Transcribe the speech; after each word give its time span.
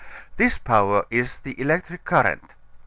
This 0.37 0.57
power 0.57 1.05
is 1.11 1.37
the 1.37 1.61
electric 1.61 2.05
current. 2.05 2.53